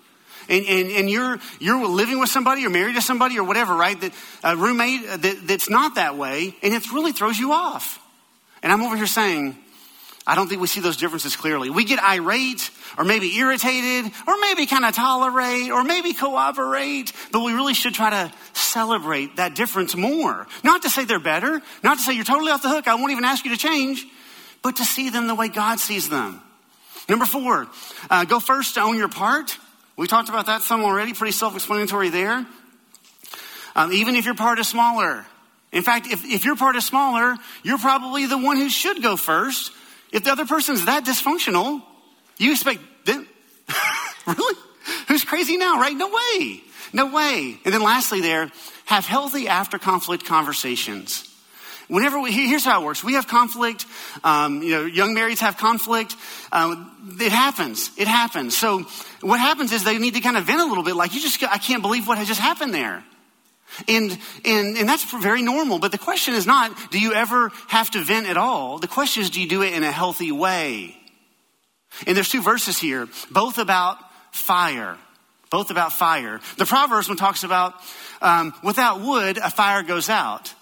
[0.48, 4.00] and, and, and you're, you're living with somebody or married to somebody or whatever, right?
[4.00, 8.00] That a roommate uh, that, that's not that way, and it really throws you off.
[8.62, 9.56] And I'm over here saying,
[10.28, 11.70] I don't think we see those differences clearly.
[11.70, 17.40] We get irate or maybe irritated or maybe kind of tolerate or maybe cooperate, but
[17.40, 20.46] we really should try to celebrate that difference more.
[20.62, 23.10] Not to say they're better, not to say you're totally off the hook, I won't
[23.10, 24.04] even ask you to change,
[24.62, 26.42] but to see them the way God sees them.
[27.08, 27.66] Number four,
[28.10, 29.56] uh, go first to own your part.
[29.96, 32.46] We talked about that some already, pretty self explanatory there.
[33.74, 35.24] Um, even if your part is smaller.
[35.72, 39.16] In fact, if, if your part is smaller, you're probably the one who should go
[39.16, 39.72] first.
[40.12, 41.82] If the other person's that dysfunctional,
[42.38, 43.26] you expect them.
[44.26, 44.54] really?
[45.08, 45.94] Who's crazy now, right?
[45.94, 46.62] No way.
[46.92, 47.58] No way.
[47.64, 48.50] And then lastly, there,
[48.86, 51.24] have healthy after conflict conversations.
[51.88, 53.02] Whenever we, here's how it works.
[53.02, 53.86] We have conflict.
[54.22, 56.14] Um, you know, young marrieds have conflict.
[56.52, 57.90] Um, it happens.
[57.96, 58.56] It happens.
[58.56, 58.84] So
[59.22, 60.96] what happens is they need to kind of vent a little bit.
[60.96, 63.02] Like you just, I can't believe what has just happened there.
[63.86, 65.78] And, and, and that's very normal.
[65.78, 68.78] But the question is not, do you ever have to vent at all?
[68.78, 70.96] The question is, do you do it in a healthy way?
[72.06, 73.98] And there's two verses here, both about
[74.32, 74.96] fire.
[75.50, 76.40] Both about fire.
[76.58, 77.74] The Proverbs one talks about,
[78.20, 80.52] um, without wood, a fire goes out.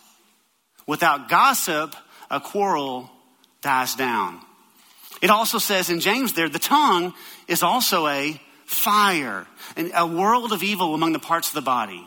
[0.87, 1.97] Without gossip,
[2.31, 3.11] a quarrel
[3.63, 4.41] dies down.
[5.21, 7.15] It also says in James there, the tongue
[7.49, 12.05] is also a fire, and a world of evil among the parts of the body.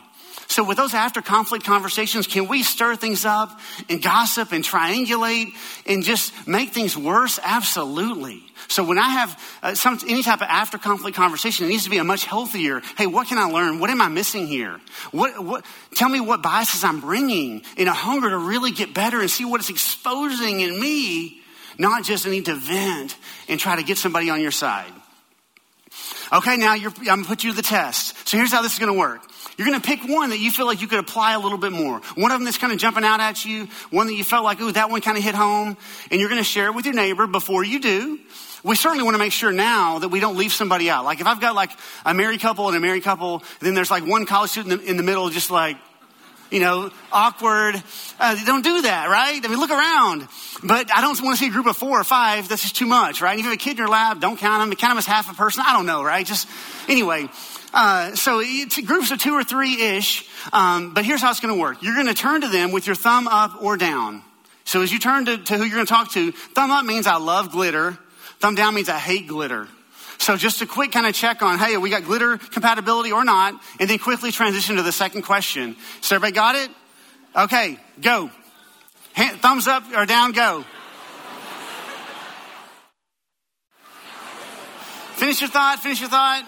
[0.48, 5.52] So with those after conflict conversations, can we stir things up and gossip and triangulate
[5.86, 7.38] and just make things worse?
[7.42, 8.42] Absolutely.
[8.68, 11.90] So when I have uh, some, any type of after conflict conversation, it needs to
[11.90, 12.82] be a much healthier.
[12.96, 13.78] Hey, what can I learn?
[13.80, 14.80] What am I missing here?
[15.12, 19.20] What, what, tell me what biases I'm bringing in a hunger to really get better
[19.20, 21.40] and see what it's exposing in me,
[21.78, 23.16] not just a need to vent
[23.48, 24.92] and try to get somebody on your side.
[26.32, 28.28] Okay, now I'm going to put you to the test.
[28.28, 29.20] So here's how this is going to work.
[29.60, 31.70] You're going to pick one that you feel like you could apply a little bit
[31.70, 32.00] more.
[32.14, 34.58] One of them that's kind of jumping out at you, one that you felt like,
[34.58, 35.76] ooh, that one kind of hit home,
[36.10, 38.18] and you're going to share it with your neighbor before you do.
[38.64, 41.04] We certainly want to make sure now that we don't leave somebody out.
[41.04, 41.72] Like if I've got like
[42.06, 45.02] a married couple and a married couple, then there's like one college student in the,
[45.02, 45.76] middle, just like,
[46.50, 47.82] you know, awkward.
[48.18, 49.44] Uh, don't do that, right?
[49.44, 50.26] I mean, look around.
[50.64, 52.48] But I don't want to see a group of four or five.
[52.48, 53.32] That's just too much, right?
[53.32, 54.74] And if you have a kid in your lab, don't count them.
[54.78, 55.64] Count them as half a person.
[55.66, 56.24] I don't know, right?
[56.24, 56.48] Just
[56.88, 57.28] anyway.
[57.72, 58.42] Uh, so
[58.84, 60.28] groups of two or three ish.
[60.52, 61.82] Um, but here's how it's going to work.
[61.82, 64.22] You're going to turn to them with your thumb up or down.
[64.64, 67.06] So as you turn to, to who you're going to talk to, thumb up means
[67.06, 67.98] I love glitter.
[68.38, 69.68] Thumb down means I hate glitter.
[70.18, 73.54] So just a quick kind of check on, hey, we got glitter compatibility or not?
[73.78, 75.76] And then quickly transition to the second question.
[76.02, 76.70] So everybody got it?
[77.34, 78.30] Okay, go.
[79.14, 80.64] Hand, thumbs up or down, go.
[85.14, 86.44] finish your thought, finish your thought.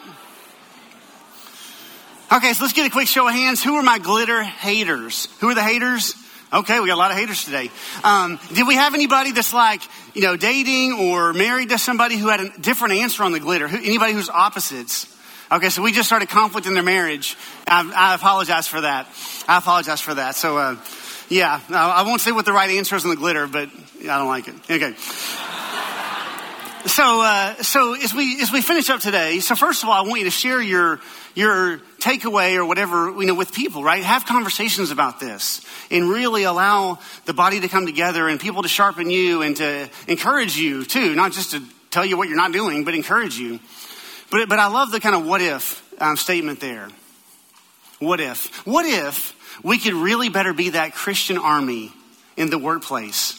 [2.33, 3.63] Okay, so let's get a quick show of hands.
[3.63, 5.29] Who are my glitter haters?
[5.41, 6.15] Who are the haters?
[6.51, 7.71] Okay, we got a lot of haters today.
[8.03, 9.83] Um, did we have anybody that's like,
[10.15, 13.69] you know, dating or married to somebody who had a different answer on the glitter?
[13.69, 15.15] Who, anybody who's opposites?
[15.51, 17.37] Okay, so we just started conflict in their marriage.
[17.67, 19.09] I, I apologize for that.
[19.47, 20.35] I apologize for that.
[20.35, 20.77] So, uh,
[21.29, 23.69] yeah, I won't say what the right answer is on the glitter, but
[24.01, 24.55] I don't like it.
[24.71, 24.95] Okay.
[26.87, 30.09] So, uh, so as we as we finish up today, so first of all, I
[30.09, 30.99] want you to share your
[31.35, 34.03] your takeaway or whatever you know with people, right?
[34.03, 38.69] Have conversations about this and really allow the body to come together and people to
[38.69, 42.53] sharpen you and to encourage you too, not just to tell you what you're not
[42.53, 43.61] doing, but encourage you.
[44.31, 46.89] But, but I love the kind of what if um, statement there.
[47.99, 48.67] What if?
[48.67, 51.93] What if we could really better be that Christian army
[52.37, 53.39] in the workplace?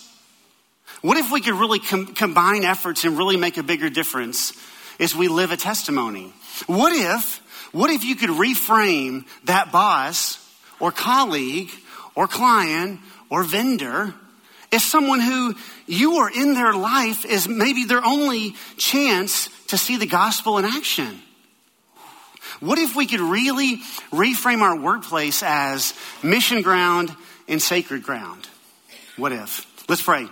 [1.02, 4.54] What if we could really com- combine efforts and really make a bigger difference
[5.02, 6.32] as we live a testimony?
[6.68, 7.42] What if,
[7.74, 10.40] what if you could reframe that boss
[10.80, 11.72] or colleague
[12.16, 13.00] or client
[13.30, 14.14] or vendor
[14.72, 15.56] as someone who
[15.88, 20.66] you are in their life as maybe their only chance to see the gospel in
[20.66, 21.20] action?
[22.60, 23.78] What if we could really
[24.12, 27.14] reframe our workplace as mission ground
[27.48, 28.48] and sacred ground?
[29.18, 29.66] What if?
[29.90, 30.28] Let's pray.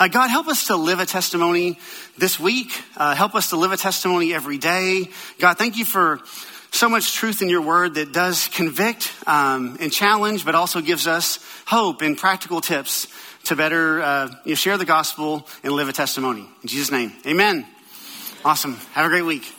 [0.00, 1.78] Uh, God, help us to live a testimony
[2.16, 2.82] this week.
[2.96, 5.08] Uh, help us to live a testimony every day.
[5.38, 6.20] God, thank you for
[6.70, 11.06] so much truth in your word that does convict um, and challenge, but also gives
[11.06, 13.08] us hope and practical tips
[13.44, 16.46] to better uh, you know, share the gospel and live a testimony.
[16.62, 17.66] In Jesus' name, amen.
[18.44, 18.74] Awesome.
[18.92, 19.57] Have a great week.